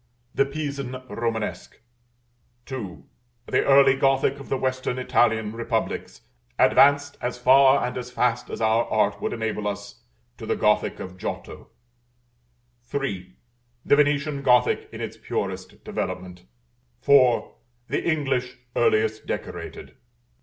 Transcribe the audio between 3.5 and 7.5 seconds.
early Gothic of the Western Italian Republics, advanced as